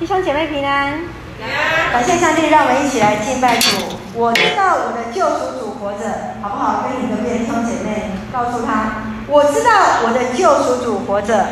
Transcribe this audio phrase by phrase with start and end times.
[0.00, 0.98] 弟兄姐妹平安，
[1.92, 3.68] 感谢上帝，让我们一起来敬拜主。
[4.14, 6.88] 我知道我的救赎主活着，好不好？
[6.88, 11.44] 跟你隔壁弟兄姐妹告诉他，我知道我的救赎主活着。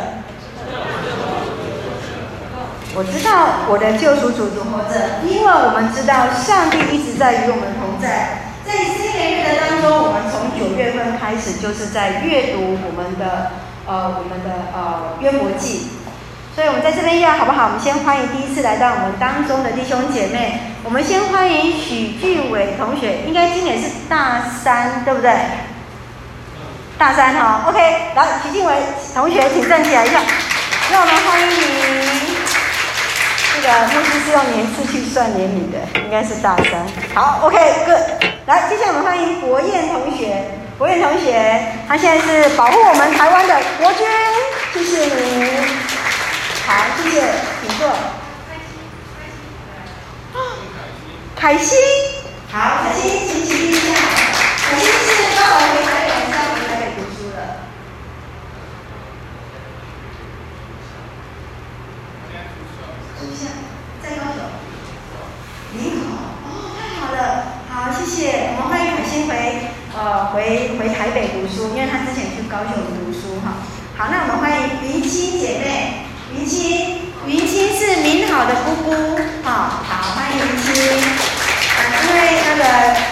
[2.96, 8.48] 我知道我的救赎主活着，因为我们知道上帝一直在与我们同在。
[8.64, 13.52] 在新年月的当中，我们从九月份开始就是在阅读我们的
[13.84, 15.98] 呃我们的呃约伯记。
[16.58, 17.66] 所以，我们在这边要好不好？
[17.66, 20.58] 我们先欢迎第一次来到我们当中的弟兄姐妹。
[20.82, 25.30] 我们先欢迎许俊伟同学，应该今年是大三，对不对？
[26.98, 27.78] 大三哈，OK。
[28.16, 28.74] 来，许俊伟
[29.14, 30.18] 同学，请站起来一下。
[30.90, 32.34] 让我们欢迎你。
[33.54, 36.84] 这个牧师是用年次去算年龄的，应该是大三。
[37.14, 38.02] 好，OK，Good。
[38.46, 40.42] 来，接下来我们欢迎博彦同学。
[40.76, 44.04] 博彦同学，他现在是保护我们台湾的国军，
[44.74, 46.07] 谢谢你。
[46.69, 47.24] 好，谢谢，
[47.63, 47.88] 请坐。
[51.41, 51.79] 开心，开心。
[52.52, 53.97] 好，开心，请起立一下。
[54.69, 57.65] 开心是刚好回台北，刚回台北读书的。
[63.19, 63.49] 坐下，
[64.03, 64.44] 在高雄。
[65.72, 67.16] 您好，哦，太好了，
[67.71, 68.50] 好，谢谢。
[68.59, 73.56] 我们欢迎海星回，呃，回回台北读书，因为他之前去高雄读书哈。
[73.97, 76.05] 好，那我们欢迎云清姐妹。
[76.31, 78.93] 云清，云清是明好的姑姑，
[79.43, 81.00] 好，好，欢迎云清。
[81.72, 82.62] 啊，因为那个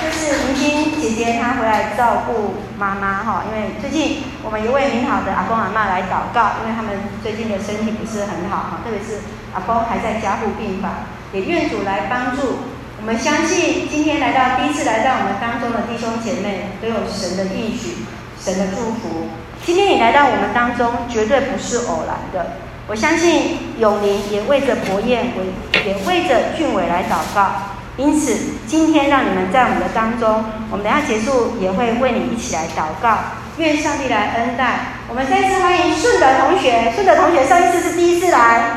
[0.05, 6.93] 就是云清姐姐她回来照顾妈妈哈，因为最近我们一位明好的阿公阿嬷来祷告，因为他们
[7.23, 12.59] 最近的身体不是很好哈，特别是阿公还在加护病房，也愿主来帮助。
[13.01, 18.05] 我们相信今天来到第一次来到我们当中的弟兄姐妹都有神的应许，
[18.39, 19.29] 神的祝福。
[19.65, 22.59] 今天你来到我们当中，绝对不是偶然的。
[22.87, 27.73] 我相信永宁也为着博彦，为也为着俊伟来祷告。
[27.97, 33.17] 因此，今天让你们在我们的当中，我们等下结束也会为你一起来祷告。
[33.57, 34.96] 愿上帝来恩待。
[35.09, 38.75] 我们再次欢迎顺德同学，顺德同学上一次是第一次来，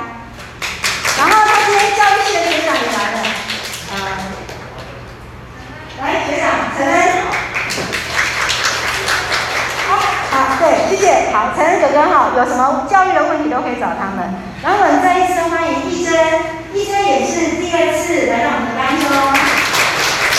[1.17, 3.17] 然后他今天教育系的学长也来了。
[3.89, 3.97] 啊，
[5.99, 6.95] 来学长陈恩。
[9.89, 9.89] 好，
[10.29, 11.33] 好对，谢谢。
[11.33, 14.29] 好，陈恩哥哥好，有什么教育的问题都可以找他们。
[14.61, 16.13] 然后我们再一次欢迎医生，
[16.73, 19.09] 医生也是第二次来到我们的当中。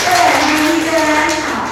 [0.07, 0.09] 对，
[0.39, 0.95] 欢迎医生。
[1.51, 1.67] 好，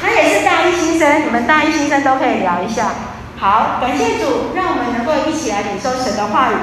[0.00, 2.92] 他也是大一新生，你们大一新生都可以聊一下。
[3.42, 6.54] 好，感谢主，让我们能够一起来领受神的话语。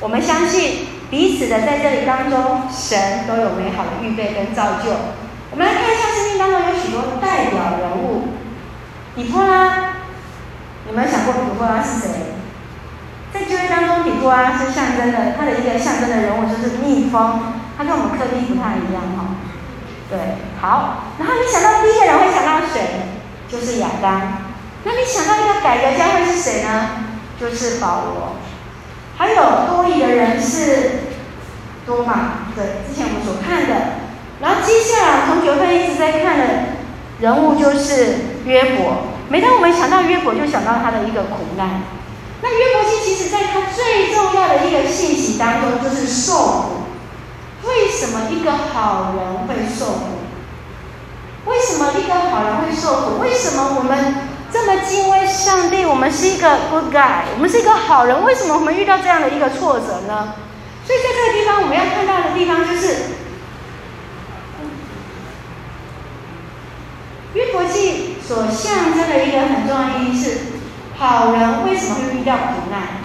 [0.00, 4.90] 我们相信彼此的在这里当中，神都有美好的预备跟造就。
[5.52, 8.34] 我们来看一下圣经当中有许多代表人物，
[9.14, 10.02] 以弗拉。
[10.90, 12.10] 你们想过底波拉是谁？
[13.32, 19.38] 在旧约当中，底波拉是象征的，他的一个象征的人物就是蜜蜂，他跟我们客宾不太一样哈。
[20.10, 20.18] 对，
[20.60, 23.14] 好，然后你想到第一个人会想到谁？
[23.48, 24.45] 就是亚当。
[24.86, 26.90] 那你想到一个改革家会是谁呢？
[27.40, 28.36] 就是保罗。
[29.18, 29.34] 还有
[29.66, 31.00] 多疑的人是
[31.84, 34.06] 多马，对，之前我们所看的。
[34.40, 36.44] 然后接下来从九份一直在看的
[37.18, 39.08] 人物就是约伯。
[39.28, 41.82] 每当我们想到约伯，就想到他的一个苦难。
[42.42, 46.64] 那约伯其实在他最重要的一个信息当中，就是受苦。
[47.64, 50.00] 为什么一个好人会受苦？
[51.46, 53.18] 为什么一个好人会受苦？
[53.20, 54.14] 为什么我们
[54.56, 55.84] 这么敬畏上帝？
[55.84, 58.24] 我们是一个 good guy，我们是一个好人。
[58.24, 60.32] 为什么我们遇到这样的一个挫折呢？
[60.86, 62.96] 所以在这个地方，我们要看到的地方就是。
[67.34, 70.38] 约伯记所象征的一个很重要的意义是，
[70.96, 73.04] 好人为什么会遇到苦难？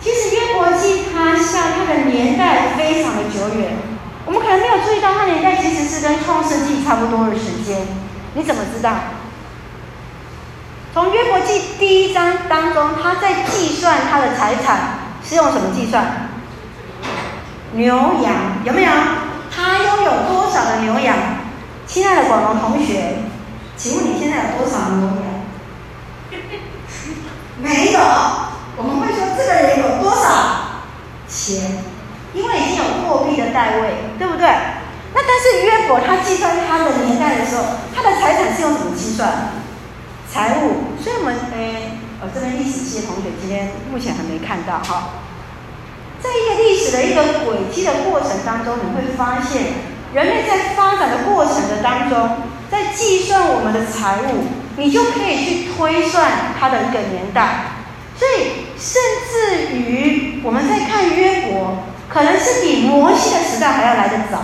[0.00, 3.76] 其实约伯记它像它的年代非常的久远，
[4.24, 7.86] 我们可能没有注意到它年代其实是跟创世纪差不多的时间。
[8.32, 8.90] 你怎么知道？
[10.94, 16.30] 从约伯记第一章当中，他在计算他的财产是用什么计算？
[17.72, 18.34] 牛羊
[18.64, 18.90] 有没有？
[19.54, 21.16] 他拥有多少的牛羊？
[21.86, 23.18] 亲爱的广东同学。
[23.76, 25.24] 请问你现在有多少牛羊？
[27.62, 28.00] 没有，
[28.76, 30.82] 我们会说这个人有多少
[31.28, 31.84] 钱，
[32.34, 34.48] 因为已经有货币的代位，对不对？
[35.14, 37.62] 那但是约伯他计算他的年代的时候，
[37.94, 39.52] 他的财产是用什么计算？
[40.32, 40.94] 财务。
[41.02, 45.10] 所以我们诶，我这边历史系的同学今天目前还没看到哈。
[46.20, 49.62] 在一个历史的一个轨迹的过程当中，你会发现
[50.12, 52.48] 人类在发展的过程的当中。
[52.70, 54.44] 在计算我们的财务，
[54.76, 57.72] 你就可以去推算它的一个年代。
[58.14, 64.36] 所以，甚至于我们在看约伯，可能是比摩西的时代还要来得早。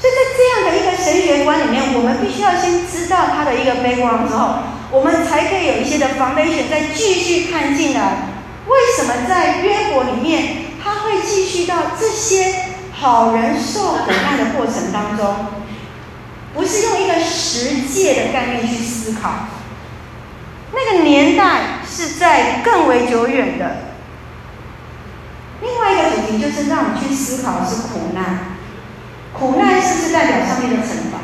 [0.00, 4.54] 所以在这样的一个神学观里面，我们必须要先知道他的一个 background 之后，
[4.90, 8.28] 我们才可以有一些的 foundation 再继续看进来。
[8.66, 12.54] 为什么在约伯里面，他会继续到这些
[12.92, 15.46] 好人受苦难的过程当中，
[16.54, 19.46] 不是用一个十诫的概念去思考？
[20.72, 23.76] 那个年代是在更为久远的。
[25.62, 28.56] 另外一个主题就是让我们去思考的是苦难。
[29.32, 31.18] 苦难是不是代表上面的惩罚？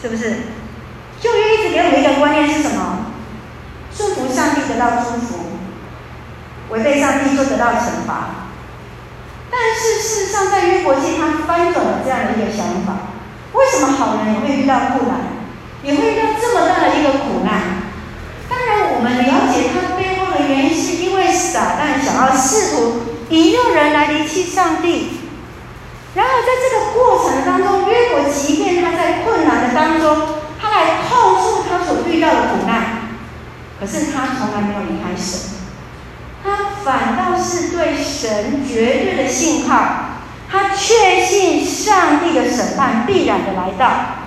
[0.00, 0.36] 是不是？
[1.20, 3.06] 旧约一直给我们一个观念是什么？
[3.94, 5.44] 顺服上帝得到祝福，
[6.70, 8.48] 违背上帝就得到惩罚。
[9.50, 13.12] 但是事实上，在约伯记他翻转了这样的一个想法。
[13.52, 15.44] 为什么好人也会遇到困难，
[15.82, 17.82] 也会遇到这么大的一个苦难？
[18.48, 25.18] 当然，我们了解他背后的原因，是因为撒旦想要试图引诱人来离弃上帝。
[26.14, 30.39] 然而，在这个过程当中，约伯即便他在困难的当中，
[30.70, 33.10] 在控诉他所遇到的苦难，
[33.80, 35.50] 可是他从来没有离开神，
[36.44, 39.74] 他反倒是对神绝对的信靠，
[40.48, 44.20] 他确信上帝的审判必然的来到。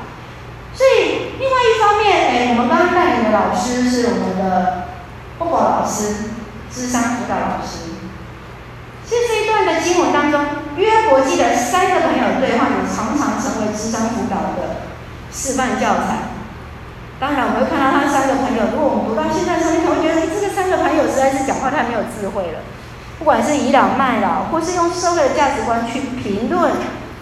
[0.73, 4.87] 所以，另外一方面，哎，我们刚刚带领的老师是我们的
[5.37, 6.15] 波波老师，
[6.69, 7.93] 智商辅导老师。
[9.07, 10.41] 其实这一段的经文当中。
[10.75, 14.89] 约伯记的三个朋友对话，也常常成为智商辅导的
[15.31, 16.32] 示范教材。
[17.23, 18.75] 当然，我们会看到他三个朋友。
[18.75, 22.59] 如果我们读到现在的时候，你可能会觉得这个三个朋友实在是讲话太没有智慧了。
[23.17, 26.73] 不管是倚老卖老，或是用社会的价值观去评论，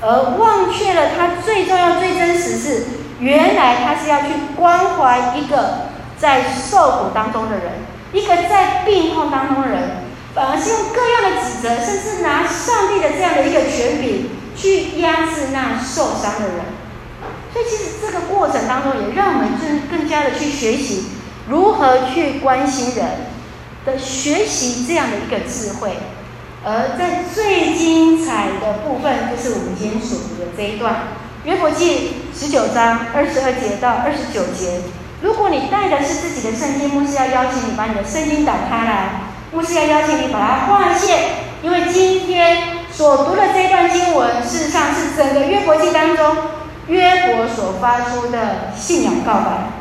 [0.02, 2.84] 而忘却了他最重要、最真实是，
[3.20, 10.02] 原来他是要去关怀一个在受苦当中的人，一个在病痛当中的人。
[10.34, 16.81] 反而是用各样的指责，甚至拿上帝的这样的一个权柄去压制那受伤的人。
[17.54, 21.08] 所以，其实这个过程当中，也让我们更更加的去学习
[21.50, 23.06] 如何去关心人
[23.86, 25.92] 的学习这样的一个智慧。
[26.64, 30.94] 而在最精彩的部分，就是我们今天所读的这一段
[31.44, 34.82] 《约伯记》十九章二十二节到二十九节。
[35.22, 39.10] 如果你带的是自己的圣经，牧师要邀请你把你的圣经打开来。
[39.52, 41.20] 牧师要邀请你把它划线，
[41.62, 46.38] 因为今天所读的这段经文，事实上是整个约伯记当中
[46.92, 49.72] 约伯所发出的信仰告白。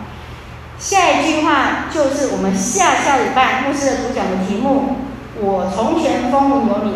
[0.78, 4.96] 下一句话就是我们下下礼拜牧师的主讲的题目：
[5.40, 6.92] 我从前风闻有你，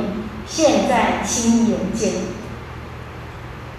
[0.47, 2.13] 现在亲眼见。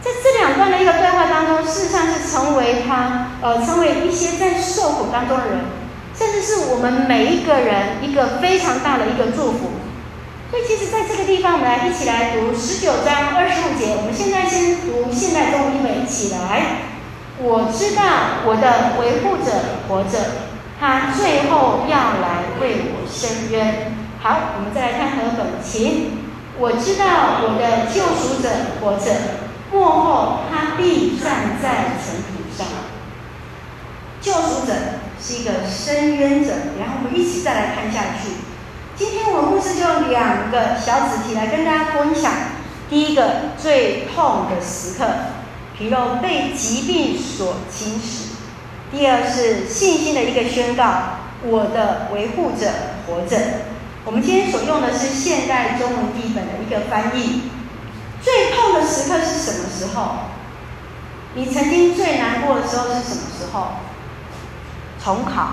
[0.01, 5.59] 在这两段的一个对话当中，事实上是成为他呃，成为一些在受苦当中的人。
[6.13, 9.71] 甚至是我们每一个人一个非常大的一个祝福。
[10.51, 13.95] 所以，其实在这个地方，我们来一起来读十九章二十五节。
[13.97, 16.85] 我们现在先读现代中文，一起来。
[17.39, 19.51] 我知道我的维护者
[19.89, 20.47] 活着，
[20.79, 23.91] 他最后要来为我伸冤。
[24.21, 26.23] 好，我们再来看和本，请。
[26.57, 28.47] 我知道我的救赎者
[28.79, 29.11] 活着，
[29.73, 32.65] 末后他必站在尘土上。
[34.21, 34.73] 救赎者。
[35.17, 38.44] 是一个伸冤者，然后我们一起再来看下去。
[38.97, 42.31] 今天我们牧师就用两个小主题来跟大家分享。
[42.89, 45.05] 第一个最痛的时刻，
[45.77, 48.35] 皮肉被疾病所侵蚀；
[48.91, 50.85] 第二是信心的一个宣告，
[51.43, 52.71] 我的维护者
[53.05, 53.37] 活着。
[54.05, 57.49] 我们今天所用的是现代中文译本的一个翻译。
[58.21, 60.19] 最痛的时刻是什么时候？
[61.33, 63.71] 你曾经最难过的时候是什么时候？
[65.03, 65.49] 重考、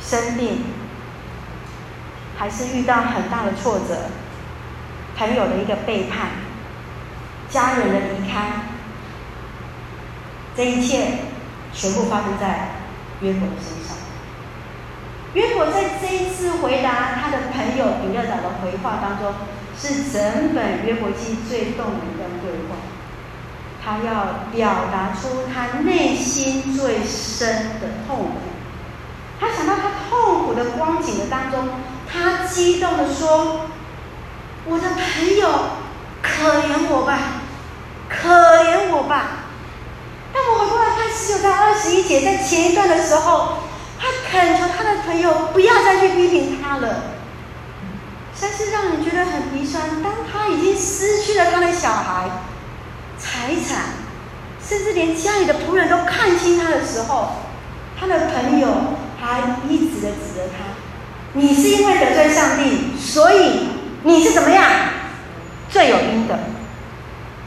[0.00, 0.62] 生病，
[2.40, 4.08] 还是遇到很大的挫折，
[5.14, 6.30] 朋友的一个背叛，
[7.50, 8.62] 家人的离开，
[10.56, 11.18] 这一切
[11.74, 12.70] 全部发生在
[13.20, 13.94] 约伯的身上。
[15.34, 19.34] 约伯在这一次回答他的朋友比勒达的回话当中，
[19.78, 22.76] 是整本约伯记最动人的对话。
[23.84, 28.30] 他要表达出他内心最深的痛苦。
[29.38, 31.68] 他想到他痛苦的光景的当中，
[32.12, 33.66] 他激动地说
[34.66, 35.48] ：“我的朋友，
[36.20, 37.18] 可怜我吧，
[38.08, 38.28] 可
[38.64, 39.46] 怜我吧。”
[40.34, 43.58] 当我回过来看十九章二十一节，在前一段的时候，
[43.98, 47.02] 他恳求他的朋友不要再去批评他了。
[48.40, 52.28] 但是让人觉得很鼻酸，当他已经失去了他的小孩。
[53.18, 53.96] 财产，
[54.66, 57.32] 甚至连家里的仆人都看轻他的时候，
[57.98, 58.68] 他的朋友
[59.20, 59.89] 还一
[61.34, 63.68] ：“你是因为得罪上帝，所以
[64.02, 64.64] 你是怎么样
[65.68, 66.38] 罪有应得，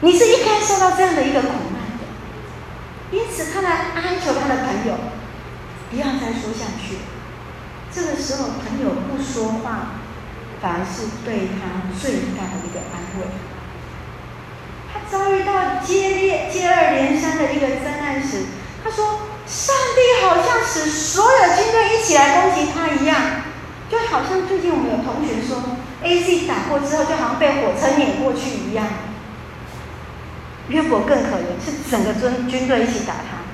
[0.00, 2.04] 你是应该受到这样的一个苦难的。
[3.10, 4.94] 因此，他来哀求他的朋友，
[5.90, 6.96] 不要再说下去。
[7.94, 10.00] 这个时候，朋友不说话，
[10.60, 13.26] 反而是对他最大的一个安慰。
[14.92, 18.46] 他遭遇到接连接二连三的一个灾难时，
[18.82, 23.43] 他说：“上帝好像使所有军队一起来攻击他一样，
[23.90, 25.62] 就好像最近我们有同学说
[26.02, 28.86] ，AC 打过之后，就好像被火车碾过去一样。
[30.68, 33.44] 约伯更可怜，是整个军军队一起打他。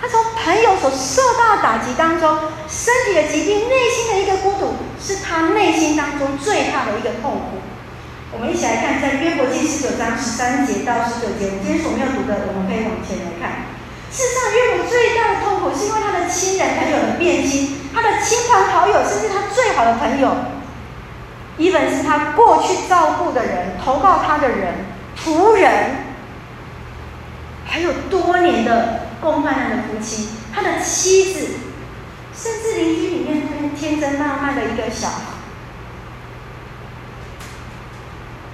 [0.00, 2.38] 他从朋友所受到的打击当中，
[2.68, 7.64] 身体的疾病，内心的一个孤独，是他内心当中最大的一个痛苦。”
[8.36, 13.73] 我们一起来看，在约伯记十九章十三节到十九节，我们今天所没有读的，我们可以往前来看。
[14.14, 20.36] 世上，岳母最大的痛苦是因为他的亲人朋友的变心，他的亲朋好友，甚至他最好的朋友
[21.58, 24.84] 一本是他过去照顾的人、投靠他的人、
[25.18, 25.96] 仆人，
[27.66, 31.48] 还有多年的共患难的夫妻，他的妻子，
[32.32, 35.16] 甚至邻居里面天真烂漫的一个小孩。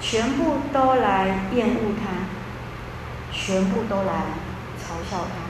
[0.01, 2.25] 全部都来厌恶他，
[3.31, 4.25] 全部都来
[4.81, 5.50] 嘲笑他。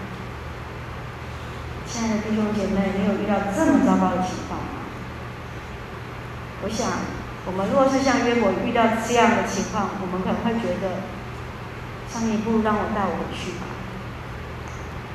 [1.92, 4.86] 亲爱的弟兄姐妹，你有遇到这么糟糕的情况吗？
[6.62, 6.86] 我想，
[7.46, 11.02] 我们若是像约伯遇到这样的情况，我们可能会觉得，
[12.08, 13.66] 上帝不如让我带我去吧。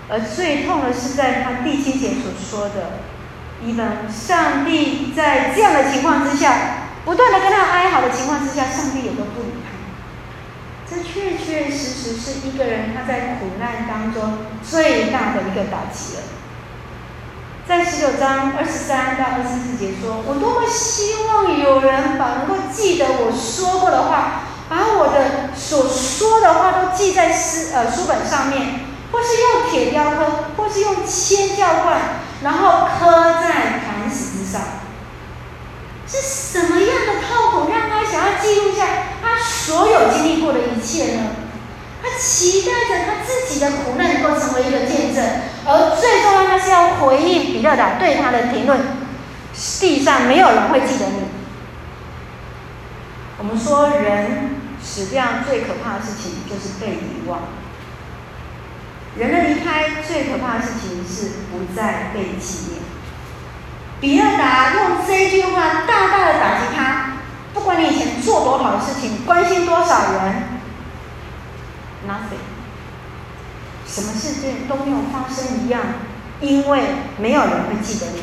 [0.10, 3.00] 而最痛的是在他第七节所说的，
[3.64, 6.84] 一般上帝在这样的情况之下。
[7.06, 9.70] 不断的跟他哀嚎的情况之下，上帝也都不理他。
[10.90, 16.24] 这确确实实是一个人他在苦难当中最大的一个打击了。
[17.68, 28.82] 在十九章二十三到二十四节说：“我多么希望有人把能够记得我说过的话，把我的所说的话都记在书呃书本上面，
[29.12, 34.62] 或是用铁雕刻，或是用铅教冠，然后刻在磐石之上。”
[36.08, 38.86] 是什么样的痛苦让他想要记录下
[39.24, 41.32] 他所有经历过的一切呢？
[42.06, 45.26] 他期待着他自己的苦难能够成为一个见证，
[45.66, 48.80] 而最重要，他是要回应比勒达对他的评论：
[49.80, 51.24] 地上没有人会记得你。
[53.40, 57.40] 我们说，人死掉最可怕的事情就是被遗忘。
[59.18, 62.82] 人的离开最可怕的事情是不再被纪念。
[64.00, 67.14] 比勒达用这句话大大的打击他。
[67.54, 70.55] 不管你以前做多好的事情，关心多少人
[72.08, 72.46] ，nothing，
[73.86, 75.82] 什么事件都没有发生一样，
[76.42, 76.84] 因为
[77.18, 78.22] 没有人会记得你。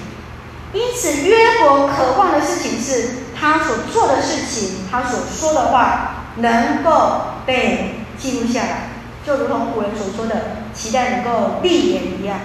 [0.73, 8.89] 因此，约伯渴望的事情是他所做的事情，他所说的话能够被记录下来，
[9.27, 12.39] 就如同古人所说的，期待能够立言一样。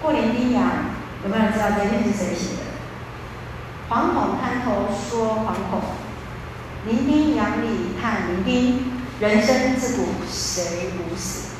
[0.00, 0.62] 过年丁洋，
[1.22, 2.64] 有没有人知道这篇是谁写的？
[3.90, 5.80] 惶恐滩头说惶恐，
[6.86, 8.78] 伶仃洋里叹伶仃，
[9.20, 11.54] 人生自古谁无死？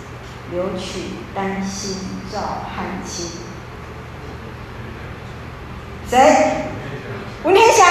[0.50, 1.00] 留取
[1.35, 1.97] 丹心
[2.31, 2.38] 照
[2.75, 3.26] 汗青。
[6.09, 6.66] 谁？
[7.43, 7.87] 文天祥。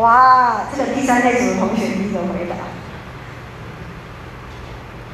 [0.00, 2.56] 哇，这个第三类组的同学第一个回答。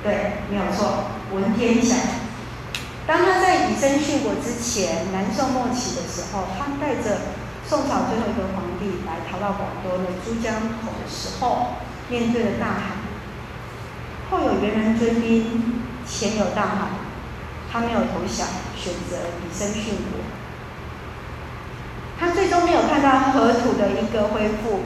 [0.03, 1.99] 对，没有错，文天祥。
[3.07, 7.21] 当他在以身殉国之前，南宋末期的时候，他带着
[7.69, 11.77] 宋朝最后一个皇帝来逃到广东的珠江口的时候，
[12.09, 12.97] 面对了大海，
[14.31, 16.89] 后有猿人追兵，前有大海，
[17.73, 20.21] 他没有投降，选择以身殉国。
[22.21, 24.83] 他最终没有看到河图的一个恢复，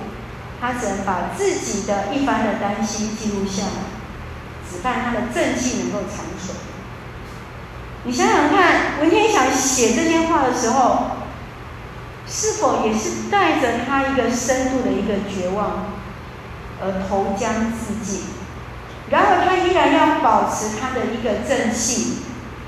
[0.61, 6.57] 他只能把自己的一番的担心记录下来，只盼他的正气能够长存。
[8.05, 11.16] 你想想看，文天祥写这些话的时候，
[12.29, 15.95] 是否也是带着他一个深度的一个绝望
[16.83, 18.23] 而投江自尽？
[19.11, 22.19] 然而，他依然要保持他的一个正气，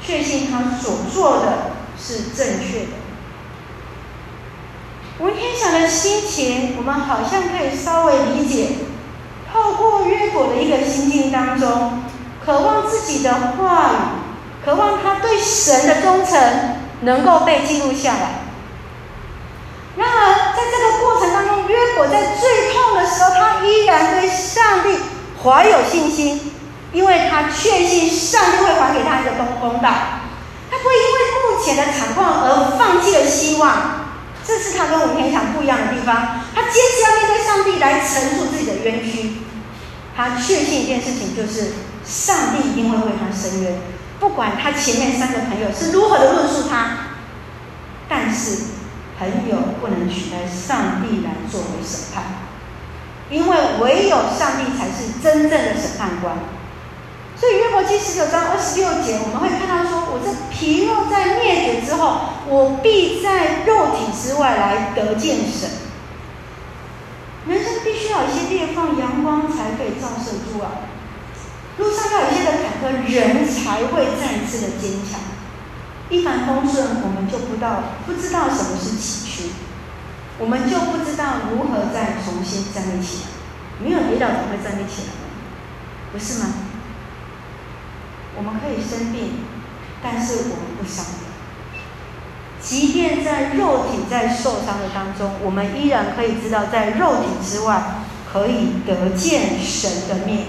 [0.01, 2.93] 确信他所做的是正确的。
[5.19, 8.69] 文天祥的心情，我们好像可以稍微理解，
[9.53, 12.05] 透过约果的一个心境当中，
[12.47, 13.97] 渴望自己的话语。
[14.65, 18.48] 渴望他对神的忠诚能够被记录下来。
[19.99, 24.97] 然而，在这个过程当中，约伯在最痛的时候，他依然对上帝
[25.43, 26.55] 怀有信心，
[26.93, 29.91] 因为他确信上帝会还给他一个公公道。
[30.71, 34.07] 他不会因为目前的惨况而放弃了希望。
[34.47, 36.41] 这是他跟文天祥不一样的地方。
[36.55, 39.43] 他坚持要面对上帝来陈述自己的冤屈。
[40.17, 41.73] 他确信一件事情，就是
[42.05, 43.75] 上帝一定会为他伸冤，
[44.21, 47.17] 不管他前面三个朋友是如何的论述他，
[48.09, 48.59] 但是
[49.19, 52.25] 朋友不能取代上帝来作为审判，
[53.31, 56.37] 因为唯有上帝才是真正的审判官。
[57.37, 65.71] 所以约伯记十九章二十六节，我们会看到说：“我这皮肉在灭绝之后，我必在肉体之外来得见神。”
[67.47, 70.91] 人生必须要有一些裂缝，阳光才可以照射出来。
[71.79, 75.38] 路上要有一些的坎坷，人才会再次的坚强。
[76.11, 79.51] 一帆风顺，我们就不知道不知道什么是崎岖，
[80.39, 83.29] 我们就不知道如何再重新站立起来。
[83.81, 85.29] 没有跌倒怎么会站立起来呢？
[86.13, 86.47] 不是吗？
[88.37, 89.45] 我们可以生病，
[90.03, 91.05] 但是我们不伤。
[92.61, 98.01] 即便在肉体在受伤的当中，我们依然可以知道，在肉体之外
[98.33, 100.47] 可以得见神的面。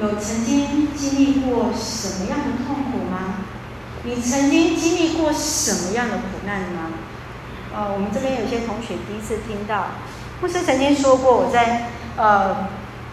[0.00, 2.98] 有曾经经历过什么样的痛苦？
[4.04, 6.90] 你曾经经历过什么样的苦难吗？
[7.74, 9.86] 呃，我们这边有些同学第一次听到，
[10.40, 12.68] 牧师曾经说过，我在呃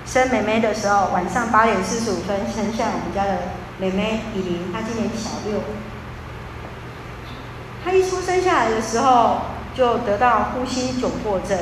[0.06, 5.62] 生妹妹的时候，晚上八点四十五分生下我们家的妹妹以琳，她今年小六。
[7.86, 9.42] 她一出生下来的时候，
[9.76, 11.58] 就得到呼吸窘迫症，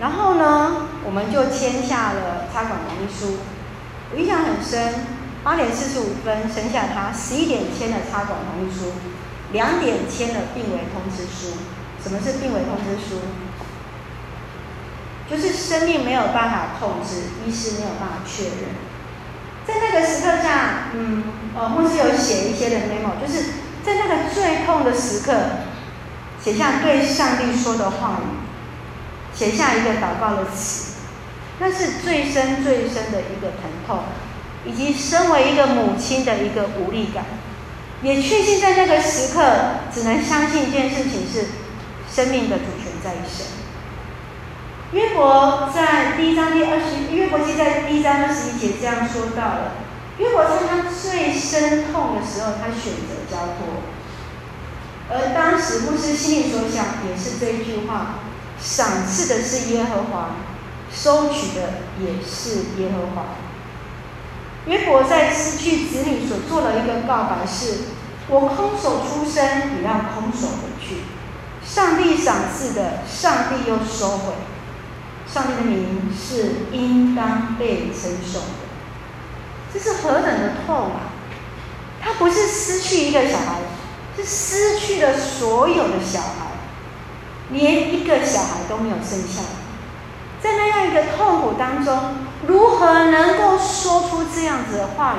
[0.00, 3.40] 然后呢，我们就签下了插管同意书。
[4.12, 4.94] 我印象很深，
[5.42, 8.92] 八点四十五分生下他，十一点签了插管同意书，
[9.52, 11.58] 两点签了病危通知书。
[12.02, 13.20] 什么是病危通知书？
[15.30, 18.74] 就是生命没有办法控制，医师没有办法确认。
[19.66, 21.24] 在那个时刻下，嗯，
[21.56, 23.62] 呃，牧师有写一些的 memo，就是。
[23.84, 25.34] 在那个最痛的时刻，
[26.40, 30.98] 写下对上帝说的话语，写下一个祷告的词，
[31.58, 34.04] 那是最深最深的一个疼痛，
[34.64, 37.24] 以及身为一个母亲的一个无力感，
[38.02, 39.42] 也确信在那个时刻，
[39.92, 41.46] 只能相信一件事情是
[42.12, 43.46] 生命的主权在神。
[44.92, 49.72] 约伯在第一章第二十，约伯记在第一章二十一节这样说到了。
[50.18, 53.82] 约伯在他最深痛的时候，他选择交托。
[55.10, 58.20] 而当时牧师心里所想也是这一句话：
[58.60, 60.36] 赏赐的是耶和华，
[60.94, 63.41] 收取的也是耶和华。
[64.66, 67.78] 约伯在失去子女所做的一个告白是：
[68.28, 69.44] 我空手出生，
[69.76, 70.98] 也要空手回去。
[71.64, 74.32] 上帝赏赐的，上帝又收回。
[75.32, 78.62] 上帝的名是应当被称颂的。
[79.72, 81.10] 这是何等的痛啊！
[82.02, 83.60] 他不是失去一个小孩，
[84.16, 86.52] 是失去了所有的小孩，
[87.50, 89.48] 连一个小孩都没有生下来。
[90.42, 95.18] 在那样一个痛苦当中，如何能够说出这样子的话语？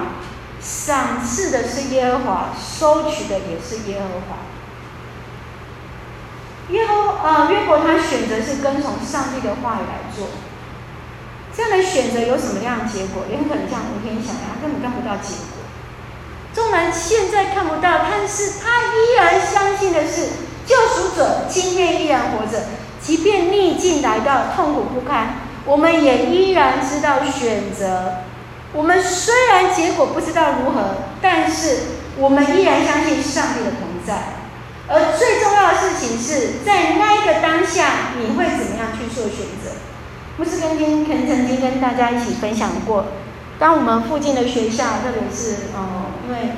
[0.62, 4.38] 赏赐的是耶和华，收取的也是耶和华。
[6.70, 10.28] 耶和啊，约伯他选择是跟从上帝的话语来做。
[11.54, 13.24] 这样的选择有什么样的结果？
[13.30, 15.62] 也很可能像吴天想的，他根本看不到结果。
[16.54, 20.30] 纵然现在看不到，但是他依然相信的是，
[20.66, 22.64] 救赎者今天依然活着，
[23.02, 28.24] 即便逆境来到，痛苦不堪，我们也依然知道选择。
[28.74, 31.78] 我们虽然结果不知道如何，但是
[32.18, 34.42] 我们依然相信上帝的同在。
[34.88, 39.72] 而最重要的事情是在那一个当下，你会怎么样去做选择？
[40.38, 43.06] 牧师曾经曾曾经跟大家一起分享过，
[43.60, 46.54] 当我们附近的学校，特别是哦，因为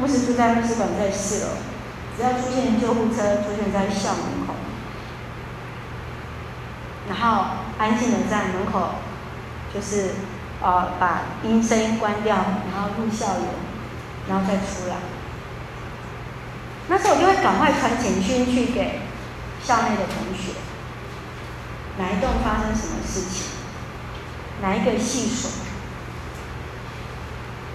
[0.00, 1.50] 牧师住在牧师馆在四楼，
[2.16, 4.47] 只要出现救护车出现在校门口，
[7.08, 7.44] 然后
[7.78, 8.90] 安静的在门口，
[9.72, 10.10] 就是
[10.60, 13.48] 呃把音声关掉，然后入校园，
[14.28, 14.96] 然后再出来。
[16.88, 19.00] 那时候我就会赶快传简讯去给
[19.62, 20.52] 校内的同学。
[21.98, 23.46] 哪一栋发生什么事情？
[24.62, 25.50] 哪一个系所？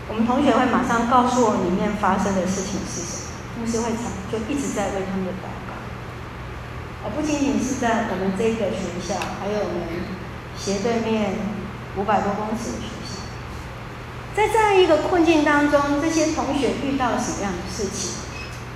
[0.09, 3.29] 我们同学会马上告诉我里面发生的事情是什么。
[3.59, 5.62] 牧师会长就一直在为他们祷告。
[7.09, 10.03] 不仅仅是在我们这个学校，还有我们
[10.57, 11.35] 斜对面
[11.97, 13.21] 五百多公尺的学校。
[14.35, 18.11] 在这样一个困境当中，这些同学遇到什么样的事情？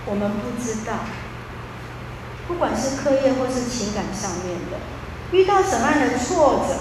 [0.06, 0.94] 我们不知道。
[2.48, 4.78] 不管是课业或是情感上面的。
[5.32, 6.76] 遇到什么样的挫折？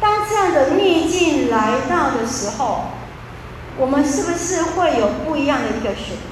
[0.00, 2.86] 当这样的逆境来到的时候，
[3.76, 6.16] 我们是不是会有不一样的一个选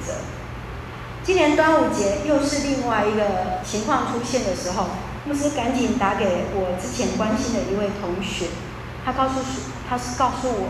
[1.23, 4.87] 今年端午节又是另外一个情况出现的时候，
[5.25, 8.47] 牧师赶紧打给我之前关心的一位同学，
[9.05, 9.39] 他告诉
[9.87, 10.69] 他是告诉我，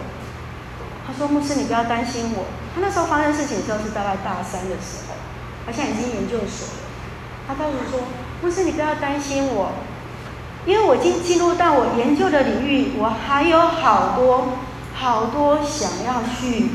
[1.08, 2.44] 他说牧师你不要担心我，
[2.76, 5.16] 他那时候发生事情的时候是大概大三的时候，
[5.66, 6.84] 他现在已经研究所了，
[7.48, 8.08] 他告诉说
[8.42, 9.72] 牧师你不要担心我，
[10.66, 14.50] 因为我已经进入到我研究的领域，我还有好多
[14.94, 16.72] 好多想要去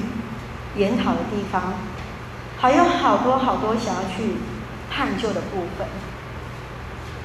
[0.76, 1.74] 研讨的地方。
[2.58, 4.36] 还有好多好多想要去
[4.90, 5.86] 探究的部分。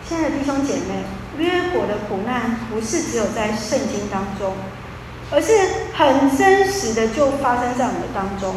[0.07, 1.05] 亲爱的弟兄姐妹，
[1.37, 4.55] 约伯的苦难不是只有在圣经当中，
[5.31, 5.53] 而是
[5.93, 8.55] 很真实的就发生在我们当中，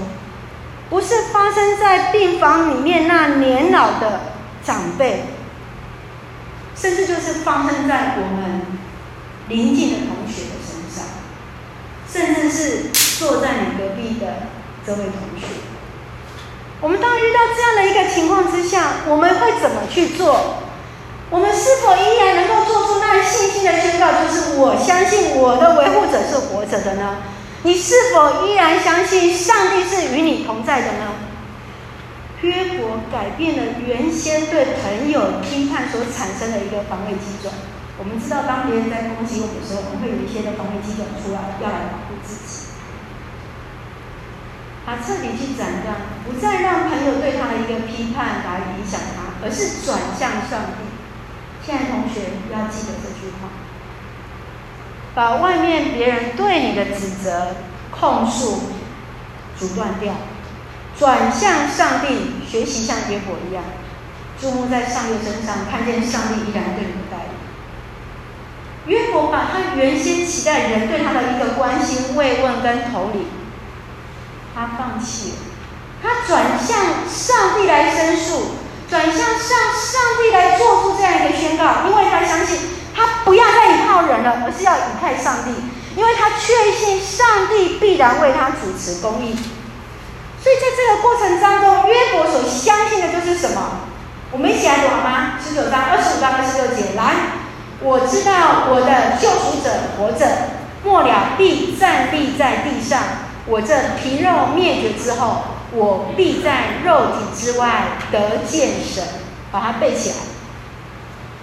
[0.90, 4.20] 不是发生在病房里面那年老的
[4.64, 5.26] 长辈，
[6.74, 8.62] 甚至就是发生在我们
[9.48, 11.04] 邻近的同学的身上，
[12.10, 14.48] 甚至是坐在你隔壁的
[14.84, 15.46] 这位同学。
[16.84, 20.60] 我们当遇到这样的一个情况之下，我们会怎么去做？
[21.30, 27.24] 我们是否依然能够做出那信心的宣告，就是我相信我的维护者是活着的呢？
[27.62, 31.16] 你是否依然相信上帝是与你同在的呢？
[32.42, 37.54] 约伯改变了原先对朋友批判所产生的一个防卫机转。
[37.96, 42.63] 我们知道，当别人在攻击我们的时候，我们会有一些的防卫机转出来，要来保护自己。
[44.86, 50.84] 他彻底去斩断，不再让朋友对他的一个批判来影响他，而是转向上帝。
[51.64, 53.48] 亲爱的同学，要记得这句话：
[55.14, 57.56] 把外面别人对你的指责、
[57.90, 58.64] 控诉
[59.58, 60.12] 阻断掉，
[60.98, 63.64] 转向上帝，学习像约伯一样，
[64.38, 67.32] 注目在上帝身上，看见上帝依然对你的带领。
[68.86, 73.28] 约伯把他原先期待人对他的一个关心、慰问跟投礼。
[74.54, 75.36] 他放弃了，
[76.00, 76.78] 他转向
[77.10, 78.54] 上帝来申诉，
[78.88, 82.60] 转向上上帝来做出这样一个宣告，因为他相信
[82.94, 85.50] 他不要再依靠人了，而是要依靠上帝，
[85.96, 89.36] 因为他确信上帝必然为他主持公义。
[90.40, 93.80] 所以在这个过程当中，约伯所相信的就是什么？
[94.30, 95.38] 我们一起来读好吗？
[95.42, 97.14] 十九章二十五到二十六节，来，
[97.80, 100.26] 我知道我的救赎者活着，
[100.84, 103.23] 末了必站立在地上。
[103.46, 109.02] 我这皮肉灭绝之后，我必在肉体之外得见神。
[109.54, 110.16] 把它背起来。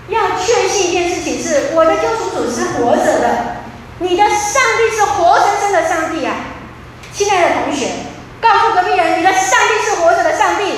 [0.10, 3.64] 要确信一件事情是：我的救赎主是活着的，
[4.00, 6.36] 你的上帝是活生生的上帝啊！
[7.14, 7.88] 亲爱的同学，
[8.42, 10.74] 告诉隔壁人，你的上帝是活着的上帝。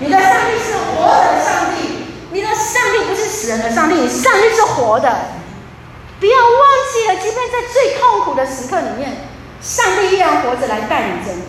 [0.00, 5.08] 你的上帝是活着的上帝，你的上帝不是死人的上帝，你上帝是活的。
[6.18, 6.58] 不要忘
[6.92, 9.31] 记了，即便在最痛苦的时刻里面。
[9.62, 11.42] 上帝依然活着来带领着你，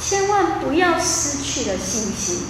[0.00, 2.48] 千万不要失去了信心。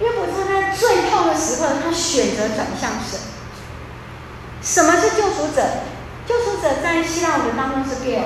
[0.00, 3.20] 约伯在最痛的时刻，他选择转向神。
[4.60, 5.62] 什么是救赎者？
[6.26, 8.22] 救赎者在希腊文当中是 Geo，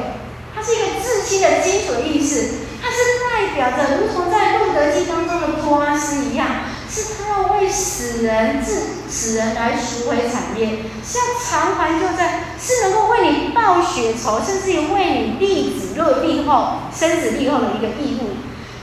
[0.55, 6.47] 它是一个至亲的金属意思，它是代表着如同在路德记当中的波阿斯一样。
[6.93, 18.37] 是他要为死人治死人来赎回产业，是要偿还旧债，是能够为你报血仇，甚至于为你立子若立后生子立后的一个义务，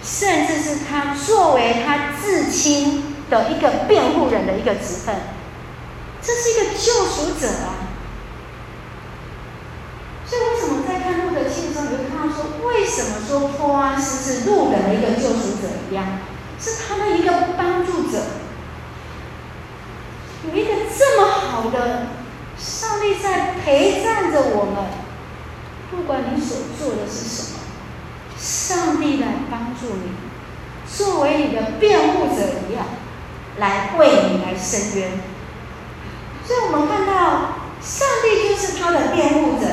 [0.03, 5.15] 甚至是他作为他至亲的一个辩护人的一个职分，
[6.19, 7.85] 这是一个救赎者啊。
[10.25, 16.19] 所以为什么在看路德记的时候，你会看到说，为什么说波阿斯是路德的一个救赎者一样？
[16.59, 18.19] 是他的一个帮助者，
[20.45, 22.07] 有一个这么好的
[22.57, 24.85] 上帝在陪伴着我们，
[25.89, 27.59] 不管你所做的是什么，
[28.37, 30.11] 上帝来帮助你，
[30.85, 32.85] 作为你的辩护者一样，
[33.57, 35.11] 来为你来伸冤。
[36.45, 37.13] 所以我们看到，
[37.81, 39.67] 上帝就是他的辩护者，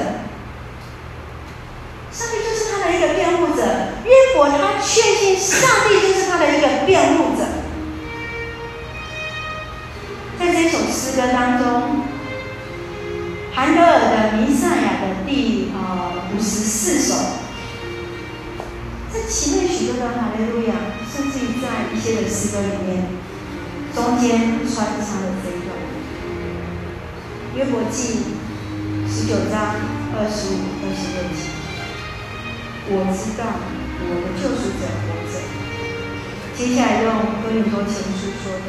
[37.56, 38.68] 很多前书说的，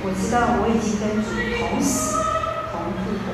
[0.00, 1.28] 我知道我已经跟主
[1.60, 2.16] 同死
[2.72, 3.28] 同复活，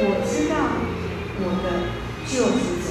[0.00, 0.80] 我知道
[1.44, 1.92] 我的
[2.24, 2.88] 救主者。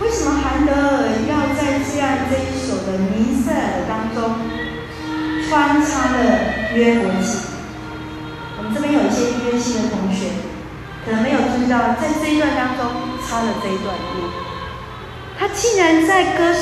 [0.00, 4.38] 为什么韩德尔要在这样这一首的弥赛尔当中
[5.48, 6.18] 穿插了
[6.76, 7.10] 约伯？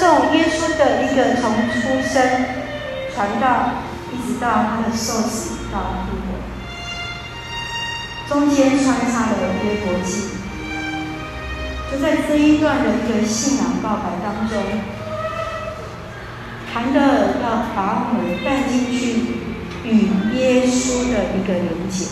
[0.03, 2.13] 这种耶稣的一个从出生
[3.15, 3.47] 传到
[4.11, 6.35] 一直到他的受死到复活，
[8.29, 10.31] 中间穿插的约伯记。
[11.89, 14.59] 就在这一段的一个信仰告白当中，
[16.75, 16.99] 谈的
[17.41, 18.99] 要把我们带进去
[19.85, 22.07] 与耶稣的一个连接。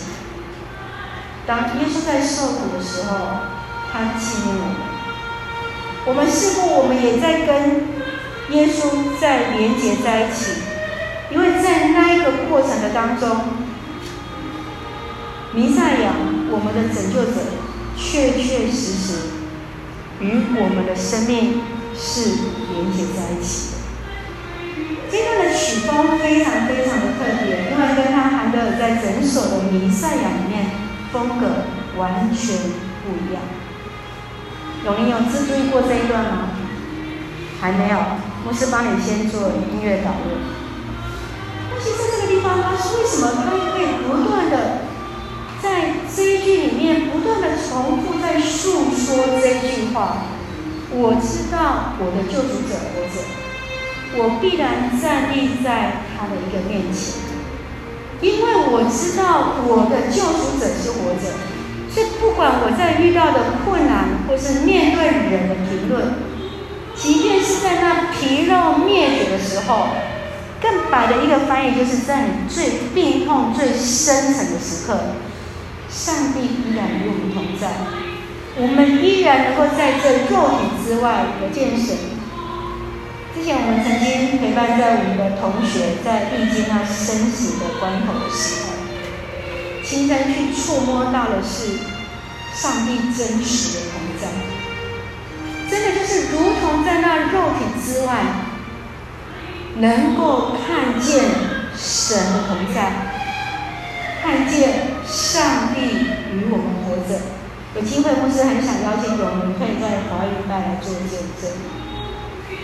[1.45, 3.17] 当耶稣在受苦的时候，
[3.91, 4.90] 他纪念我们，
[6.05, 7.87] 我们似乎我们也在跟
[8.49, 10.61] 耶稣在连接在一起，
[11.31, 13.29] 因为在那一个过程的当中，
[15.53, 16.13] 弥赛亚，
[16.49, 17.41] 我们的拯救者，
[17.95, 19.13] 确确实实。
[20.21, 21.61] 与我们的生命
[21.97, 22.29] 是
[22.69, 23.77] 连接在一起的。
[25.09, 30.77] 这段的曲风非常非常的特别，因为跟他韩德尔在整首的弥赛亚里面
[31.11, 31.65] 风格
[31.97, 32.55] 完全
[33.01, 33.41] 不一样。
[34.85, 36.49] 永宁有自注意过这一段吗？
[37.59, 37.97] 还没有，
[38.43, 40.41] 牧师帮你先做音乐导入。
[41.69, 44.81] 但是在这个地方，他是为什么他会不断的？
[45.61, 50.25] 在这一句里面不断的重复在诉说这句话，
[50.89, 53.21] 我知道我的救赎者活着，
[54.17, 57.21] 我必然站立在他的一个面前，
[58.21, 61.29] 因为我知道我的救赎者是活着，
[61.93, 66.13] 所以不管我在遇到的困难或是面对人的评论，
[66.95, 69.87] 即便是在那皮肉灭绝的时候，
[70.61, 74.99] 更白的一个翻译就是在你最病痛、最深层的时刻。
[75.89, 77.67] 上帝依然与我们同在，
[78.55, 81.97] 我们依然能够在这肉体之外得见神。
[83.35, 88.70] 之前我们曾经陪伴在我们的同学在历经那生死的关头的时候，
[89.91, 91.79] 亲身去触摸到的是
[92.53, 94.29] 上帝真实的同在，
[95.69, 98.23] 真的就是如同在那肉体之外，
[99.79, 101.25] 能够看见
[101.77, 103.11] 神的同在。
[104.23, 105.81] 看见上帝
[106.31, 107.19] 与我们活着，
[107.75, 111.51] 有机会牧师很想邀请我们可以在华语带来做见证。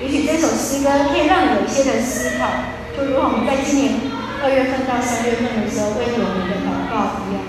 [0.02, 2.48] 也许这首诗歌可以让你有一些的思考，
[2.96, 3.96] 就如同我们在今年
[4.44, 7.42] 二月份到三月份的时候为永宁的祷告一样。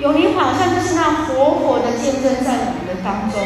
[0.00, 3.38] 永宁好像就是那活活的见证在我们的当中，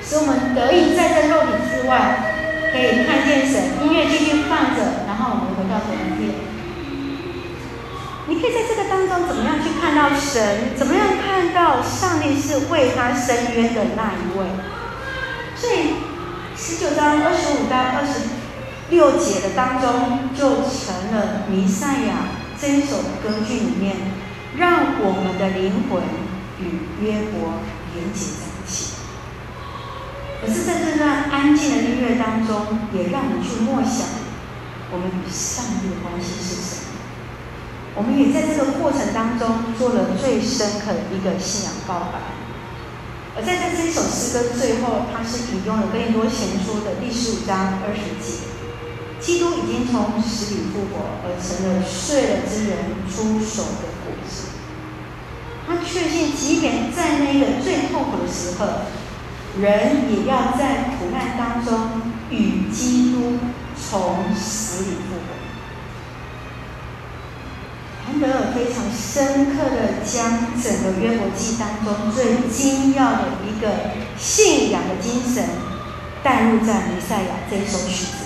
[0.00, 2.32] 使我们得以在这肉体之外
[2.72, 3.76] 可以看见神。
[3.84, 6.32] 音乐继续放着，然后我们回到昨天。
[8.28, 10.72] 你可以在这个当中怎么样去看到神？
[10.76, 14.46] 怎么样看到上帝是为他伸冤的那一位？
[15.54, 16.00] 所以
[16.56, 18.40] 十九章二十五到二十
[18.92, 22.28] 六节的当中，就成了弥赛亚
[22.60, 23.96] 这一首歌剧里面，
[24.58, 26.02] 让我们的灵魂
[26.60, 28.92] 与约伯连接在一起。
[30.42, 34.04] 可是在这段安静的音乐当中，也让我们去默想，
[34.92, 37.96] 我们与上帝的关系是什么？
[37.96, 42.20] 我们也在这个过程当中做了最深刻的一个信仰告白，
[43.36, 48.51] 而在这这首诗歌最后，它是引用了哥林多前书的第十五章二十节，
[49.22, 54.48] 基督已经从死里复活，而成了睡了之人出手的果子。
[55.64, 58.82] 他确信，即便在那个最痛苦的时刻，
[59.60, 63.38] 人也要在苦难当中与基督
[63.80, 65.32] 从死里复活。
[68.04, 75.44] 韩德尔非常深刻的将整个约伯记当中最精要的一个信仰的精神
[76.24, 78.21] 带入在弥赛亚这首曲子。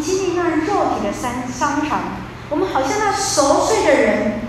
[0.00, 2.00] 经历那肉体的伤伤残，
[2.48, 4.40] 我们好像那熟睡的人，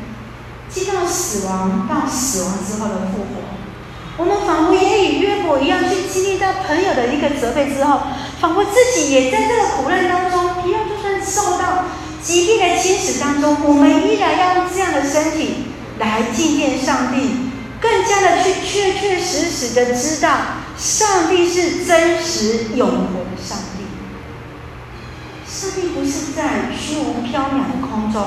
[0.69, 3.41] 经历死亡到死亡之后的复活，
[4.17, 8.01] 我们仿佛也与约伯一样去经历到朋友的一个责备之后，
[8.39, 11.85] 仿佛自己也在这个苦难当中，一样就算受到。
[12.23, 15.65] 疾病的侵蚀当中，我们依然要用这样的身体
[15.99, 17.51] 来敬虔上帝，
[17.81, 20.29] 更加的去确确实实的知道
[20.77, 23.72] 上帝是真实永活的上帝。
[25.63, 28.21] 上帝不是在虚无缥缈的空中，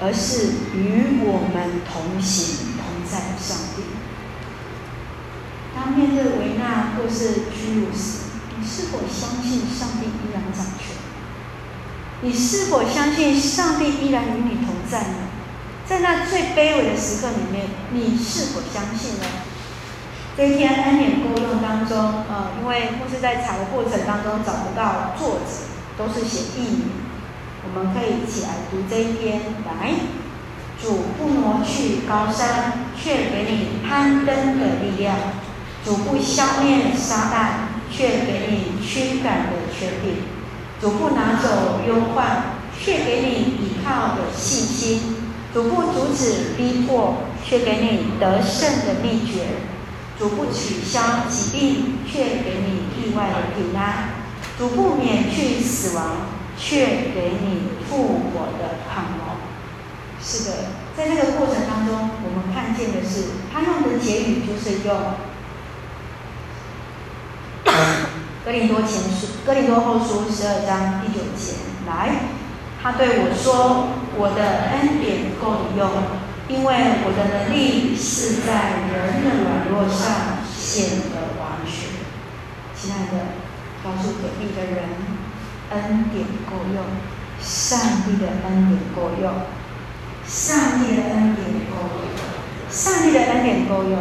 [0.00, 3.82] 而是与我们同行同在的上帝。
[5.76, 10.96] 当面对危难或是屈辱时，你是否相信上帝依然掌权？
[12.22, 15.28] 你是否相信上帝依然与你同在呢？
[15.84, 19.26] 在那最卑微的时刻里面，你是否相信呢？
[20.34, 26.82] 这一篇恩典够用当中，呃，因为牧师在查的过程当中找不到作者，都是写译名，
[27.64, 29.40] 我们可以一起来读这一篇。
[29.64, 29.92] 来，
[30.82, 35.14] 主不挪去高山，却给你攀登的力量；
[35.84, 40.24] 主不消灭撒旦，却给你驱赶的权柄；
[40.80, 44.98] 主不拿走忧患，却给你倚靠的信心；
[45.54, 49.46] 主不阻止逼迫，却给你得胜的秘诀。
[50.16, 54.13] 主不取消疾病，却给你意外的平安；
[54.58, 59.36] 主不免去死亡，却给你复活的盼望。
[60.22, 60.50] 是的，
[60.96, 64.96] 在这个过程当中，我们看见的是他用的结语，就是用
[68.44, 72.14] 哥林多前书、哥林多后书十二章第九节来，
[72.82, 75.90] 他对我说：“我的恩典够你用。”
[76.46, 76.74] 因为
[77.06, 81.88] 我的能力是在人的软弱上显得完全。
[82.76, 83.12] 亲爱的，
[83.84, 84.88] 告诉隔壁的人，
[85.70, 86.82] 恩典够用，
[87.38, 89.30] 上帝的恩典够用，
[90.26, 92.08] 上帝的恩典够用，
[92.70, 93.98] 上帝的恩典够用，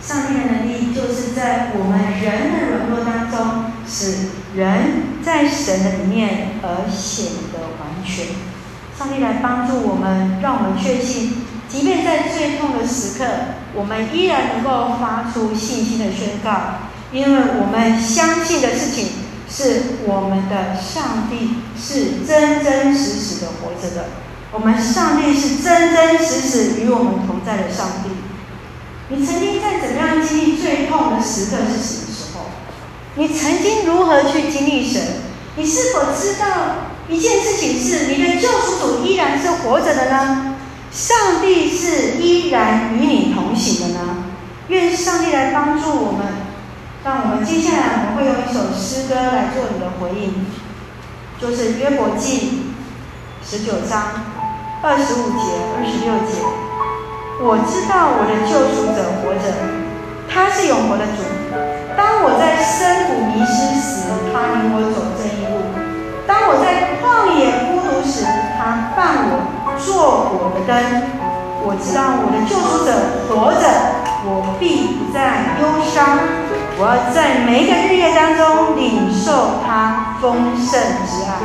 [0.00, 8.26] 上帝的能力就是在我们人的软弱当中，使人在神的里面而显得完全。
[8.96, 11.42] 上帝来帮助我们，让我们确信。
[11.68, 13.26] 即便在最痛的时刻，
[13.74, 16.50] 我们依然能够发出信心的宣告，
[17.12, 19.08] 因为我们相信的事情
[19.48, 24.08] 是我们的上帝是真真实实的活着的，
[24.52, 28.10] 我们上帝是真真实实与我们同在的上帝。
[29.08, 32.46] 你曾经在怎么样经历最痛的时刻是什么时候？
[33.14, 35.00] 你曾经如何去经历神？
[35.56, 40.56] 你是否知道一件事情是你的救赎主依然是活着的呢？
[40.90, 44.24] 上帝是依然与你同行的呢。
[44.68, 46.45] 愿上帝来帮助我们。
[47.06, 50.42] 那我们接下来我们会用一首诗歌来做你的回应，
[51.38, 52.74] 就是约伯记
[53.46, 54.26] 十九章
[54.82, 56.42] 二十五节、二十六节。
[57.38, 59.54] 我知道我的救赎者活着，
[60.26, 61.22] 他是永活的主。
[61.96, 65.62] 当我在深谷迷失时，他领我走这一路；
[66.26, 68.26] 当我在旷野孤独时，
[68.58, 69.54] 他伴我。
[69.78, 70.74] 做我的灯，
[71.62, 72.90] 我知道我的救赎者
[73.28, 73.62] 活着，
[74.24, 76.18] 我必不再忧伤。
[76.78, 80.76] 我要在每一个日夜当中领受他丰盛
[81.08, 81.40] 之爱。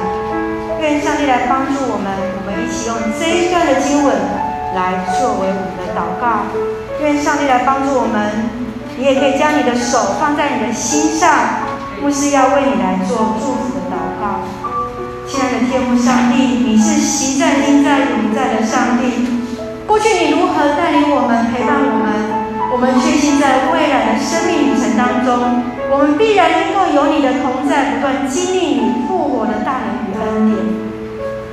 [0.82, 4.12] 愿上帝来帮助我们，我们一起用这一段的经文
[4.76, 6.52] 来作为我们的祷告。
[7.00, 8.50] 愿上帝来帮助我们，
[8.98, 11.63] 你也可以将你的手放在你的心上，
[12.02, 14.44] 牧师要为你来做祝福的祷告。
[15.26, 19.39] 亲爱的天父上帝，你是昔在、今在、永在的上帝。
[19.88, 22.11] 过去你如何带领我们、陪伴我们，
[22.71, 30.55] 我们确信在未来的生命旅程当中，我们必然能够有你的同在，不断经历你复活的大能与恩典。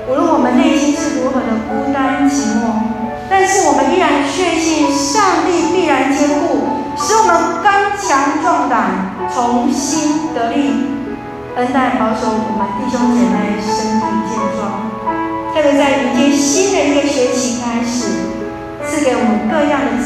[0.07, 2.71] 无论我们内心是如何的孤单寂寞，
[3.29, 10.95] 但是我们依然确信上帝必然坚固，使我们刚强壮胆，重新得力。
[11.59, 14.87] 恩待保守我们弟兄姐妹身体健壮，
[15.51, 17.58] 特别在迎接新的一个学期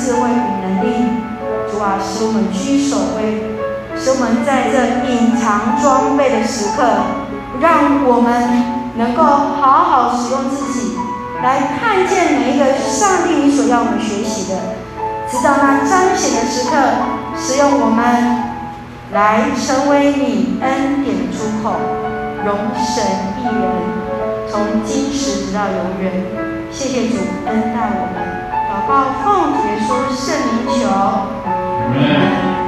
[0.03, 1.23] 智慧与能力。
[1.71, 3.55] 主啊，使我们居首位，
[3.97, 6.83] 使我们在这隐藏装备的时刻，
[7.61, 10.97] 让我们能够好好使用自己，
[11.43, 14.59] 来看见每一个上帝所要我们学习的，
[15.31, 16.77] 直到那彰显的时刻，
[17.39, 18.51] 使用我们。
[19.13, 21.77] 来成为你恩典的出口，
[22.47, 23.05] 荣神
[23.43, 23.63] 益人，
[24.51, 26.25] 从今时直到永远。
[26.71, 32.62] 谢谢主恩待我们，祷告奉耶稣圣名求。